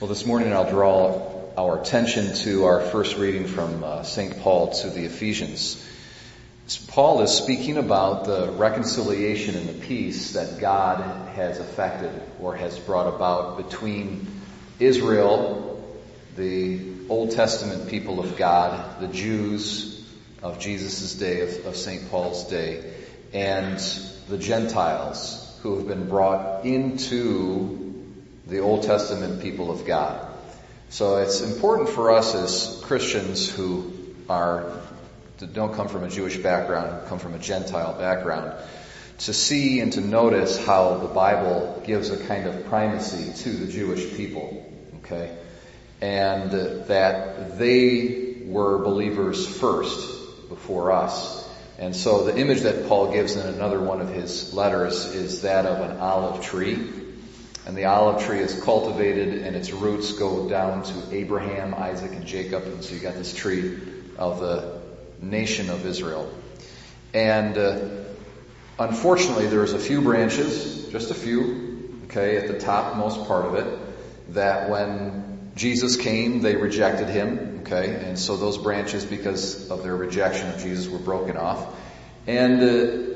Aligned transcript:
Well, 0.00 0.08
this 0.08 0.26
morning 0.26 0.52
I'll 0.52 0.68
draw 0.68 1.22
our 1.56 1.80
attention 1.80 2.34
to 2.38 2.64
our 2.64 2.80
first 2.80 3.16
reading 3.16 3.46
from 3.46 3.84
uh, 3.84 4.02
St. 4.02 4.40
Paul 4.40 4.72
to 4.72 4.90
the 4.90 5.04
Ephesians. 5.04 5.80
Paul 6.88 7.22
is 7.22 7.30
speaking 7.30 7.76
about 7.76 8.24
the 8.24 8.50
reconciliation 8.50 9.54
and 9.54 9.68
the 9.68 9.86
peace 9.86 10.32
that 10.32 10.58
God 10.58 11.28
has 11.36 11.60
effected 11.60 12.10
or 12.40 12.56
has 12.56 12.76
brought 12.76 13.06
about 13.06 13.56
between 13.56 14.26
Israel, 14.80 15.88
the 16.34 16.80
Old 17.08 17.30
Testament 17.30 17.88
people 17.88 18.18
of 18.18 18.36
God, 18.36 19.00
the 19.00 19.06
Jews 19.06 20.04
of 20.42 20.58
Jesus' 20.58 21.14
day, 21.14 21.42
of, 21.42 21.66
of 21.66 21.76
St. 21.76 22.10
Paul's 22.10 22.50
day, 22.50 22.92
and 23.32 23.78
the 24.28 24.38
Gentiles 24.38 25.56
who 25.62 25.78
have 25.78 25.86
been 25.86 26.08
brought 26.08 26.64
into 26.64 27.93
the 28.46 28.58
Old 28.58 28.82
Testament 28.82 29.42
people 29.42 29.70
of 29.70 29.86
God. 29.86 30.30
So 30.90 31.16
it's 31.16 31.40
important 31.40 31.88
for 31.88 32.10
us 32.10 32.34
as 32.34 32.80
Christians 32.84 33.50
who 33.50 33.92
are 34.28 34.70
don't 35.52 35.74
come 35.74 35.88
from 35.88 36.04
a 36.04 36.08
Jewish 36.08 36.38
background, 36.38 37.06
come 37.08 37.18
from 37.18 37.34
a 37.34 37.38
Gentile 37.38 37.98
background, 37.98 38.54
to 39.18 39.34
see 39.34 39.80
and 39.80 39.92
to 39.94 40.00
notice 40.00 40.64
how 40.64 40.98
the 40.98 41.08
Bible 41.08 41.82
gives 41.84 42.10
a 42.10 42.16
kind 42.26 42.46
of 42.46 42.66
primacy 42.66 43.32
to 43.42 43.50
the 43.50 43.70
Jewish 43.70 44.16
people. 44.16 44.64
Okay? 44.98 45.36
And 46.00 46.50
that 46.86 47.58
they 47.58 48.42
were 48.44 48.78
believers 48.78 49.46
first 49.46 50.48
before 50.48 50.92
us. 50.92 51.42
And 51.78 51.94
so 51.94 52.24
the 52.24 52.38
image 52.38 52.60
that 52.62 52.88
Paul 52.88 53.12
gives 53.12 53.36
in 53.36 53.46
another 53.46 53.80
one 53.80 54.00
of 54.00 54.08
his 54.08 54.54
letters 54.54 55.06
is 55.06 55.42
that 55.42 55.66
of 55.66 55.90
an 55.90 55.98
olive 55.98 56.44
tree 56.44 56.76
and 57.66 57.76
the 57.76 57.86
olive 57.86 58.22
tree 58.22 58.40
is 58.40 58.62
cultivated 58.62 59.42
and 59.42 59.56
its 59.56 59.72
roots 59.72 60.12
go 60.12 60.48
down 60.48 60.82
to 60.82 61.14
Abraham, 61.14 61.74
Isaac, 61.74 62.12
and 62.12 62.26
Jacob. 62.26 62.64
And 62.64 62.84
so 62.84 62.94
you 62.94 63.00
got 63.00 63.14
this 63.14 63.34
tree 63.34 63.78
of 64.18 64.40
the 64.40 64.80
nation 65.20 65.70
of 65.70 65.86
Israel. 65.86 66.30
And 67.14 67.56
uh, 67.56 67.88
unfortunately, 68.78 69.46
there's 69.46 69.72
a 69.72 69.78
few 69.78 70.02
branches, 70.02 70.88
just 70.88 71.10
a 71.10 71.14
few, 71.14 72.00
okay, 72.04 72.36
at 72.36 72.48
the 72.48 72.58
top 72.58 72.96
most 72.96 73.26
part 73.26 73.46
of 73.46 73.54
it, 73.54 74.34
that 74.34 74.68
when 74.68 75.52
Jesus 75.54 75.96
came, 75.96 76.42
they 76.42 76.56
rejected 76.56 77.08
him, 77.08 77.60
okay, 77.62 77.94
and 78.04 78.18
so 78.18 78.36
those 78.36 78.58
branches, 78.58 79.04
because 79.04 79.70
of 79.70 79.82
their 79.82 79.96
rejection 79.96 80.50
of 80.50 80.60
Jesus, 80.60 80.88
were 80.88 80.98
broken 80.98 81.36
off. 81.36 81.74
And 82.26 82.62
uh, 82.62 83.13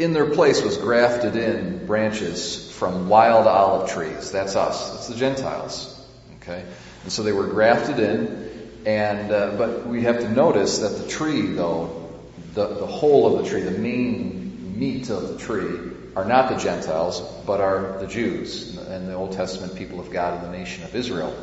in 0.00 0.14
their 0.14 0.30
place 0.30 0.62
was 0.62 0.78
grafted 0.78 1.36
in 1.36 1.84
branches 1.86 2.72
from 2.72 3.10
wild 3.10 3.46
olive 3.46 3.90
trees. 3.90 4.32
That's 4.32 4.56
us. 4.56 4.92
That's 4.92 5.08
the 5.08 5.14
Gentiles. 5.14 5.94
Okay? 6.36 6.64
And 7.02 7.12
so 7.12 7.22
they 7.22 7.32
were 7.32 7.46
grafted 7.46 7.98
in, 7.98 8.70
and, 8.86 9.30
uh, 9.30 9.56
but 9.58 9.86
we 9.86 10.04
have 10.04 10.20
to 10.20 10.28
notice 10.30 10.78
that 10.78 10.96
the 10.96 11.06
tree, 11.06 11.42
though, 11.42 12.08
the, 12.54 12.66
the 12.66 12.86
whole 12.86 13.36
of 13.36 13.44
the 13.44 13.50
tree, 13.50 13.60
the 13.60 13.78
main 13.78 14.78
meat 14.78 15.10
of 15.10 15.28
the 15.28 15.38
tree, 15.38 15.92
are 16.16 16.24
not 16.24 16.48
the 16.48 16.56
Gentiles, 16.56 17.20
but 17.46 17.60
are 17.60 17.98
the 18.00 18.06
Jews 18.06 18.78
and 18.78 19.06
the 19.06 19.14
Old 19.14 19.32
Testament 19.32 19.76
people 19.76 20.00
of 20.00 20.10
God 20.10 20.42
and 20.42 20.52
the 20.52 20.58
nation 20.58 20.82
of 20.84 20.94
Israel. 20.96 21.36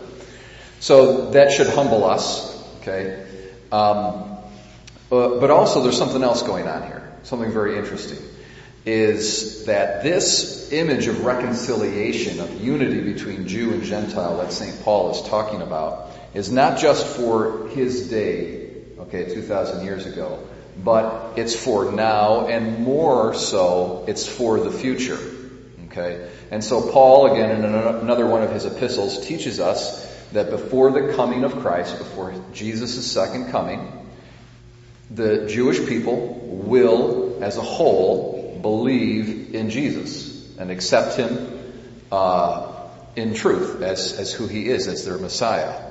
So 0.79 1.29
that 1.31 1.51
should 1.51 1.67
humble 1.67 2.03
us, 2.03 2.59
okay? 2.81 3.23
Um, 3.71 4.35
uh, 5.11 5.39
but 5.39 5.51
also 5.51 5.83
there's 5.83 5.97
something 5.97 6.23
else 6.23 6.41
going 6.41 6.67
on 6.67 6.81
here, 6.81 7.07
something 7.21 7.51
very 7.51 7.77
interesting 7.77 8.17
is 8.87 9.65
that 9.65 10.01
this 10.01 10.71
image 10.71 11.07
of 11.07 11.25
reconciliation, 11.25 12.39
of 12.39 12.61
unity 12.61 13.01
between 13.01 13.45
Jew 13.45 13.73
and 13.73 13.83
Gentile 13.83 14.37
that 14.37 14.53
St. 14.53 14.81
Paul 14.81 15.11
is 15.11 15.21
talking 15.27 15.61
about, 15.61 16.09
is 16.33 16.49
not 16.49 16.79
just 16.79 17.05
for 17.05 17.67
his 17.67 18.09
day, 18.09 18.71
okay, 18.99 19.33
2,000 19.33 19.83
years 19.83 20.05
ago, 20.05 20.39
but 20.81 21.33
it's 21.35 21.53
for 21.53 21.91
now 21.91 22.47
and 22.47 22.79
more 22.79 23.33
so, 23.33 24.05
it's 24.07 24.25
for 24.25 24.61
the 24.61 24.71
future. 24.71 25.19
Okay? 25.87 26.29
And 26.49 26.63
so 26.63 26.89
Paul, 26.89 27.33
again, 27.33 27.57
in 27.57 27.65
another 27.65 28.25
one 28.25 28.41
of 28.41 28.53
his 28.53 28.63
epistles, 28.63 29.27
teaches 29.27 29.59
us 29.59 30.05
that 30.31 30.49
before 30.49 30.91
the 30.91 31.13
coming 31.13 31.43
of 31.43 31.59
Christ, 31.59 31.97
before 31.97 32.33
Jesus' 32.53 33.05
second 33.05 33.51
coming, 33.51 34.07
the 35.11 35.45
Jewish 35.47 35.85
people 35.89 36.37
will, 36.45 37.43
as 37.43 37.57
a 37.57 37.61
whole, 37.61 38.36
believe 38.61 39.53
in 39.53 39.69
Jesus 39.69 40.57
and 40.57 40.71
accept 40.71 41.15
Him 41.15 41.73
uh, 42.11 42.73
in 43.15 43.33
truth 43.33 43.81
as, 43.81 44.17
as 44.19 44.33
who 44.33 44.47
He 44.47 44.67
is, 44.67 44.87
as 44.87 45.05
their 45.05 45.17
Messiah. 45.17 45.83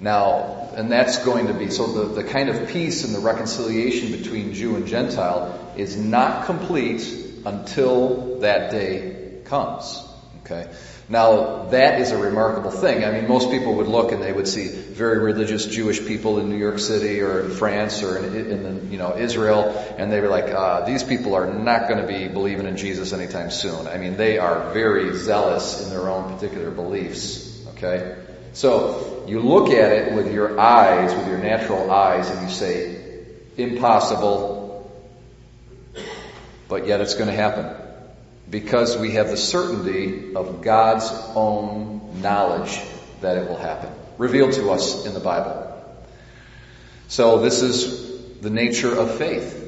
Now, 0.00 0.70
and 0.74 0.90
that's 0.90 1.24
going 1.24 1.46
to 1.46 1.54
be, 1.54 1.70
so 1.70 1.86
the, 1.86 2.22
the 2.22 2.28
kind 2.28 2.48
of 2.48 2.68
peace 2.70 3.04
and 3.04 3.14
the 3.14 3.20
reconciliation 3.20 4.10
between 4.10 4.52
Jew 4.52 4.74
and 4.74 4.86
Gentile 4.86 5.74
is 5.76 5.96
not 5.96 6.46
complete 6.46 7.06
until 7.44 8.40
that 8.40 8.70
day 8.72 9.42
comes. 9.44 10.02
Okay? 10.40 10.68
Now, 11.08 11.66
that 11.70 12.00
is 12.00 12.12
a 12.12 12.16
remarkable 12.16 12.70
thing. 12.70 13.04
I 13.04 13.10
mean, 13.10 13.28
most 13.28 13.50
people 13.50 13.74
would 13.76 13.88
look 13.88 14.12
and 14.12 14.22
they 14.22 14.32
would 14.32 14.46
see 14.46 14.68
very 14.68 15.18
religious 15.18 15.66
Jewish 15.66 16.04
people 16.06 16.38
in 16.38 16.48
New 16.48 16.56
York 16.56 16.78
City 16.78 17.20
or 17.20 17.40
in 17.40 17.50
France 17.50 18.02
or 18.02 18.18
in, 18.18 18.34
in 18.34 18.92
you 18.92 18.98
know, 18.98 19.16
Israel, 19.16 19.70
and 19.98 20.12
they 20.12 20.20
were 20.20 20.28
like, 20.28 20.46
uh, 20.46 20.84
these 20.84 21.02
people 21.02 21.34
are 21.34 21.52
not 21.52 21.88
going 21.88 22.00
to 22.00 22.06
be 22.06 22.28
believing 22.28 22.66
in 22.66 22.76
Jesus 22.76 23.12
anytime 23.12 23.50
soon. 23.50 23.88
I 23.88 23.98
mean, 23.98 24.16
they 24.16 24.38
are 24.38 24.72
very 24.72 25.16
zealous 25.16 25.82
in 25.82 25.90
their 25.90 26.08
own 26.08 26.34
particular 26.34 26.70
beliefs. 26.70 27.66
Okay? 27.76 28.16
So, 28.52 29.24
you 29.26 29.40
look 29.40 29.70
at 29.70 29.92
it 29.92 30.12
with 30.12 30.32
your 30.32 30.58
eyes, 30.58 31.14
with 31.14 31.26
your 31.26 31.38
natural 31.38 31.90
eyes, 31.90 32.30
and 32.30 32.48
you 32.48 32.54
say, 32.54 33.24
impossible, 33.56 34.90
but 36.68 36.86
yet 36.86 37.00
it's 37.00 37.14
going 37.14 37.28
to 37.28 37.36
happen 37.36 37.81
because 38.52 38.98
we 38.98 39.12
have 39.12 39.28
the 39.28 39.36
certainty 39.36 40.34
of 40.36 40.60
God's 40.60 41.10
own 41.34 42.20
knowledge 42.20 42.78
that 43.22 43.38
it 43.38 43.48
will 43.48 43.56
happen, 43.56 43.90
revealed 44.18 44.52
to 44.52 44.70
us 44.70 45.06
in 45.06 45.14
the 45.14 45.20
Bible. 45.20 45.70
So 47.08 47.38
this 47.38 47.62
is 47.62 48.40
the 48.40 48.50
nature 48.50 48.94
of 48.94 49.16
faith. 49.16 49.58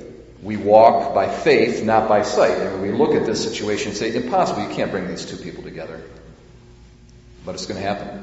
We 0.43 0.59
walk 0.59 1.15
by 1.15 1.31
faith, 1.31 1.83
not 1.83 2.11
by 2.11 2.23
sight. 2.23 2.59
And 2.59 2.83
we 2.83 2.93
look 2.93 3.15
at 3.15 3.25
this 3.25 3.43
situation 3.43 3.89
and 3.89 3.97
say, 3.97 4.15
impossible, 4.15 4.69
you 4.69 4.75
can't 4.75 4.91
bring 4.91 5.09
these 5.09 5.25
two 5.25 5.39
people 5.39 5.63
together. 5.63 6.03
But 7.47 7.55
it's 7.55 7.65
going 7.65 7.81
to 7.81 7.87
happen. 7.87 8.23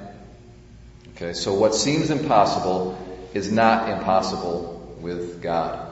Okay, 1.15 1.33
so 1.33 1.55
what 1.55 1.73
seems 1.73 2.11
impossible 2.11 2.99
is 3.33 3.51
not 3.51 3.89
impossible 3.89 4.95
with 5.01 5.41
God. 5.41 5.87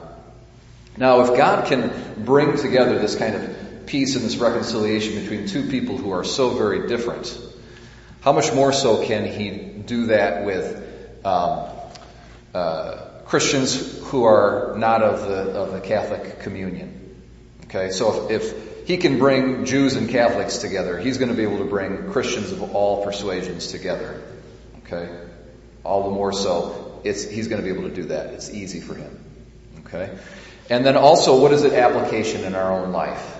Now, 0.96 1.22
if 1.22 1.36
God 1.36 1.66
can 1.66 2.24
bring 2.24 2.56
together 2.56 3.00
this 3.00 3.16
kind 3.16 3.34
of 3.34 3.69
peace 3.90 4.14
and 4.14 4.24
this 4.24 4.36
reconciliation 4.36 5.20
between 5.20 5.48
two 5.48 5.68
people 5.68 5.96
who 5.96 6.12
are 6.12 6.22
so 6.22 6.50
very 6.50 6.86
different, 6.86 7.36
how 8.20 8.32
much 8.32 8.52
more 8.54 8.72
so 8.72 9.04
can 9.04 9.24
he 9.24 9.50
do 9.50 10.06
that 10.06 10.44
with 10.44 11.26
um, 11.26 11.68
uh, 12.54 12.96
Christians 13.26 13.98
who 14.04 14.24
are 14.24 14.74
not 14.76 15.02
of 15.02 15.26
the 15.26 15.50
of 15.52 15.72
the 15.72 15.80
Catholic 15.80 16.40
communion? 16.40 16.96
Okay, 17.64 17.90
so 17.90 18.30
if, 18.30 18.42
if 18.42 18.86
he 18.86 18.96
can 18.96 19.18
bring 19.18 19.64
Jews 19.64 19.96
and 19.96 20.08
Catholics 20.08 20.58
together, 20.58 20.98
he's 20.98 21.18
going 21.18 21.30
to 21.30 21.36
be 21.36 21.42
able 21.42 21.58
to 21.58 21.64
bring 21.64 22.10
Christians 22.12 22.52
of 22.52 22.74
all 22.74 23.04
persuasions 23.04 23.68
together. 23.68 24.22
Okay, 24.84 25.08
all 25.84 26.04
the 26.04 26.10
more 26.10 26.32
so, 26.32 27.00
it's 27.02 27.24
he's 27.28 27.48
going 27.48 27.62
to 27.62 27.68
be 27.68 27.76
able 27.76 27.88
to 27.88 27.94
do 27.94 28.04
that. 28.04 28.34
It's 28.34 28.50
easy 28.50 28.80
for 28.80 28.94
him. 28.94 29.24
Okay, 29.86 30.16
and 30.68 30.86
then 30.86 30.96
also, 30.96 31.40
what 31.40 31.52
is 31.52 31.64
it 31.64 31.72
application 31.72 32.44
in 32.44 32.54
our 32.54 32.72
own 32.72 32.92
life? 32.92 33.38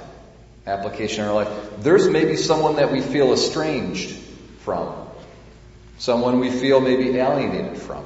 Application 0.66 1.25
in 1.25 1.31
our 1.31 1.34
life. 1.34 1.48
There's 1.78 2.09
maybe 2.09 2.37
someone 2.37 2.76
that 2.76 2.93
we 2.93 3.00
feel 3.00 3.32
estranged 3.32 4.10
from. 4.59 4.94
Someone 5.98 6.41
we 6.41 6.51
feel 6.51 6.80
maybe 6.80 7.16
alienated 7.16 7.78
from. 7.78 8.04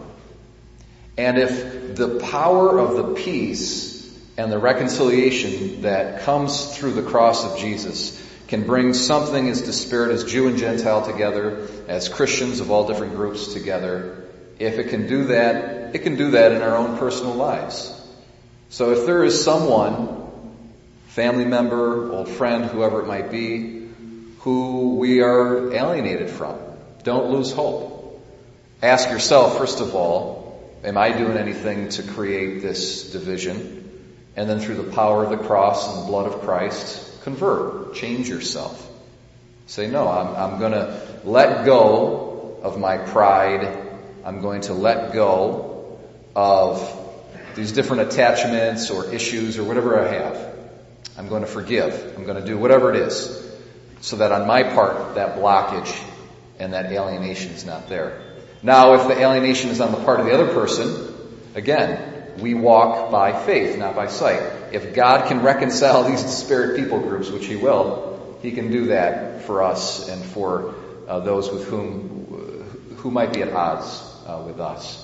And 1.16 1.38
if 1.38 1.96
the 1.96 2.20
power 2.20 2.78
of 2.78 2.96
the 2.96 3.14
peace 3.14 3.94
and 4.36 4.50
the 4.50 4.58
reconciliation 4.58 5.82
that 5.82 6.22
comes 6.22 6.76
through 6.76 6.92
the 6.92 7.02
cross 7.02 7.44
of 7.44 7.58
Jesus 7.58 8.20
can 8.48 8.64
bring 8.66 8.94
something 8.94 9.48
as 9.48 9.62
disparate 9.62 10.10
as 10.10 10.24
Jew 10.24 10.48
and 10.48 10.58
Gentile 10.58 11.06
together, 11.06 11.68
as 11.88 12.08
Christians 12.08 12.60
of 12.60 12.70
all 12.70 12.86
different 12.86 13.14
groups 13.14 13.52
together, 13.52 14.24
if 14.58 14.78
it 14.78 14.88
can 14.88 15.06
do 15.06 15.26
that, 15.26 15.94
it 15.94 16.02
can 16.02 16.16
do 16.16 16.32
that 16.32 16.52
in 16.52 16.62
our 16.62 16.76
own 16.76 16.98
personal 16.98 17.34
lives. 17.34 17.92
So 18.70 18.90
if 18.90 19.06
there 19.06 19.24
is 19.24 19.44
someone 19.44 20.23
family 21.14 21.44
member, 21.44 22.11
old 22.11 22.28
friend, 22.28 22.64
whoever 22.64 23.00
it 23.00 23.06
might 23.06 23.31
be, 23.31 23.87
who 24.40 24.96
we 24.96 25.22
are 25.22 25.72
alienated 25.72 26.28
from. 26.28 26.58
Don't 27.05 27.31
lose 27.31 27.52
hope. 27.52 28.20
Ask 28.82 29.08
yourself, 29.11 29.56
first 29.56 29.81
of 29.81 29.94
all, 29.94 30.61
am 30.82 30.99
I 30.99 31.16
doing 31.16 31.37
anything 31.37 31.90
to 31.90 32.02
create 32.02 32.62
this 32.62 33.12
division? 33.12 33.81
And 34.34 34.50
then 34.50 34.58
through 34.58 34.75
the 34.75 34.90
power 34.93 35.22
of 35.22 35.31
the 35.31 35.37
cross 35.37 35.88
and 35.88 36.02
the 36.02 36.06
blood 36.08 36.26
of 36.26 36.40
Christ, 36.40 37.22
convert, 37.22 37.94
change 37.94 38.28
yourself. 38.28 38.84
Say, 39.69 39.87
no, 39.87 40.08
I'm, 40.08 40.34
I'm 40.34 40.58
gonna 40.58 41.00
let 41.22 41.64
go 41.64 42.58
of 42.60 42.76
my 42.76 42.99
pride. 42.99 43.78
I'm 44.25 44.40
going 44.40 44.62
to 44.62 44.75
let 44.75 45.12
go 45.12 45.96
of 46.34 46.82
these 47.55 47.70
different 47.70 48.12
attachments 48.12 48.90
or 48.90 49.14
issues 49.14 49.58
or 49.58 49.62
whatever 49.62 50.00
I 50.00 50.12
have. 50.12 50.53
I'm 51.16 51.28
going 51.28 51.43
to 51.43 51.49
forgive. 51.49 52.14
I'm 52.16 52.25
going 52.25 52.40
to 52.40 52.46
do 52.46 52.58
whatever 52.58 52.93
it 52.93 52.96
is 52.96 53.40
so 54.00 54.16
that 54.16 54.32
on 54.32 54.46
my 54.46 54.62
part, 54.62 55.14
that 55.14 55.37
blockage 55.38 55.96
and 56.58 56.72
that 56.72 56.93
alienation 56.93 57.52
is 57.52 57.64
not 57.64 57.88
there. 57.88 58.20
Now, 58.62 58.94
if 58.94 59.08
the 59.08 59.19
alienation 59.19 59.70
is 59.70 59.81
on 59.81 59.93
the 59.93 60.05
part 60.05 60.20
of 60.20 60.26
the 60.26 60.32
other 60.32 60.52
person, 60.52 61.14
again, 61.55 62.32
we 62.38 62.55
walk 62.55 63.11
by 63.11 63.32
faith, 63.44 63.78
not 63.78 63.94
by 63.94 64.08
sight. 64.08 64.43
If 64.72 64.94
God 64.94 65.28
can 65.28 65.43
reconcile 65.43 66.05
these 66.11 66.22
disparate 66.22 66.76
people 66.76 67.00
groups, 67.00 67.31
which 67.31 67.46
He 67.46 67.56
will, 67.56 68.38
He 68.43 68.52
can 68.52 68.70
do 68.70 68.87
that 68.87 69.43
for 69.43 69.62
us 69.62 70.08
and 70.08 70.25
for 70.25 70.75
uh, 71.06 71.20
those 71.20 71.50
with 71.50 71.67
whom 71.69 72.14
who 72.96 73.10
might 73.10 73.34
be 73.34 73.43
at 73.43 73.52
odds 73.52 74.02
uh, 74.26 74.43
with 74.46 74.60
us. 74.60 75.00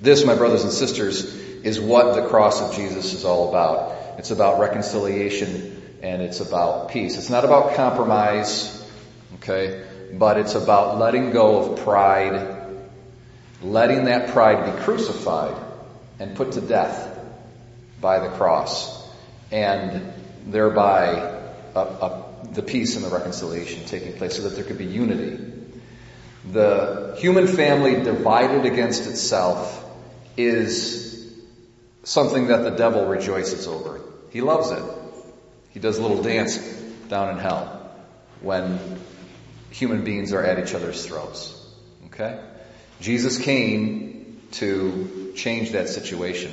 This, 0.00 0.24
my 0.24 0.34
brothers 0.34 0.64
and 0.64 0.72
sisters, 0.72 1.24
is 1.62 1.80
what 1.80 2.16
the 2.16 2.26
cross 2.26 2.60
of 2.60 2.74
Jesus 2.74 3.12
is 3.14 3.24
all 3.24 3.48
about. 3.48 3.96
It's 4.18 4.30
about 4.30 4.60
reconciliation 4.60 5.82
and 6.02 6.22
it's 6.22 6.40
about 6.40 6.90
peace. 6.90 7.16
It's 7.16 7.30
not 7.30 7.44
about 7.44 7.74
compromise, 7.74 8.84
okay, 9.36 9.84
but 10.12 10.38
it's 10.38 10.54
about 10.54 10.98
letting 10.98 11.30
go 11.30 11.72
of 11.72 11.80
pride, 11.80 12.66
letting 13.62 14.04
that 14.04 14.30
pride 14.30 14.76
be 14.76 14.82
crucified 14.82 15.56
and 16.18 16.36
put 16.36 16.52
to 16.52 16.60
death 16.60 17.18
by 18.00 18.20
the 18.20 18.28
cross, 18.28 19.06
and 19.50 20.12
thereby 20.46 21.42
uh, 21.74 21.80
uh, 21.80 22.22
the 22.52 22.62
peace 22.62 22.96
and 22.96 23.04
the 23.04 23.10
reconciliation 23.10 23.84
taking 23.86 24.12
place 24.14 24.36
so 24.36 24.42
that 24.42 24.54
there 24.54 24.64
could 24.64 24.78
be 24.78 24.86
unity. 24.86 25.42
The 26.52 27.16
human 27.18 27.46
family 27.48 28.02
divided 28.02 28.64
against 28.64 29.06
itself 29.06 29.84
is 30.36 31.15
something 32.06 32.46
that 32.46 32.62
the 32.62 32.70
devil 32.70 33.04
rejoices 33.06 33.66
over. 33.66 34.00
He 34.30 34.40
loves 34.40 34.70
it. 34.70 34.82
He 35.70 35.80
does 35.80 35.98
a 35.98 36.02
little 36.02 36.22
dance 36.22 36.56
down 37.08 37.30
in 37.30 37.38
hell 37.38 37.90
when 38.40 38.78
human 39.70 40.04
beings 40.04 40.32
are 40.32 40.42
at 40.42 40.64
each 40.64 40.72
other's 40.72 41.04
throats. 41.04 41.52
Okay? 42.06 42.40
Jesus 43.00 43.38
came 43.38 44.40
to 44.52 45.32
change 45.36 45.72
that 45.72 45.88
situation. 45.88 46.52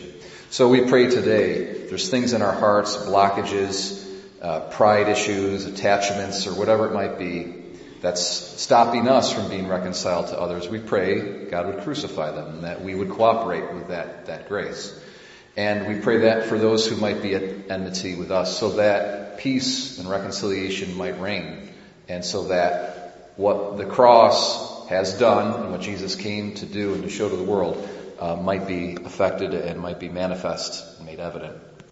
So 0.50 0.69
we 0.69 0.85
pray 0.85 1.09
today, 1.09 1.88
there's 1.88 2.09
things 2.09 2.33
in 2.33 2.41
our 2.41 2.51
hearts, 2.51 2.97
blockages, 2.97 4.03
uh, 4.41 4.61
pride 4.71 5.07
issues, 5.07 5.65
attachments, 5.65 6.47
or 6.47 6.56
whatever 6.56 6.88
it 6.88 6.94
might 6.94 7.19
be, 7.19 7.61
that's 8.01 8.25
stopping 8.59 9.07
us 9.07 9.31
from 9.31 9.49
being 9.49 9.67
reconciled 9.67 10.27
to 10.27 10.39
others. 10.39 10.67
We 10.67 10.79
pray 10.79 11.45
God 11.45 11.67
would 11.67 11.83
crucify 11.83 12.31
them 12.31 12.56
and 12.56 12.63
that 12.63 12.83
we 12.83 12.95
would 12.95 13.11
cooperate 13.11 13.71
with 13.71 13.89
that, 13.89 14.25
that 14.25 14.49
grace. 14.49 14.99
And 15.55 15.88
we 15.88 16.01
pray 16.01 16.19
that 16.19 16.45
for 16.45 16.57
those 16.57 16.88
who 16.88 16.95
might 16.95 17.21
be 17.21 17.35
at 17.35 17.44
enmity 17.69 18.15
with 18.15 18.31
us 18.31 18.57
so 18.57 18.71
that 18.71 19.38
peace 19.38 20.00
and 20.00 20.09
reconciliation 20.09 20.95
might 20.97 21.19
reign 21.19 21.69
and 22.07 22.25
so 22.25 22.47
that 22.47 23.31
what 23.35 23.77
the 23.77 23.85
cross 23.85 24.88
has 24.89 25.17
done 25.17 25.61
and 25.61 25.71
what 25.71 25.81
Jesus 25.81 26.15
came 26.15 26.55
to 26.55 26.65
do 26.65 26.94
and 26.94 27.03
to 27.03 27.09
show 27.09 27.29
to 27.29 27.35
the 27.35 27.44
world 27.44 27.88
uh, 28.19 28.35
might 28.35 28.67
be 28.67 28.95
affected 28.95 29.53
and 29.53 29.79
might 29.79 30.00
be 30.00 30.09
manifest 30.09 30.97
and 30.97 31.05
made 31.05 31.19
evident. 31.19 31.57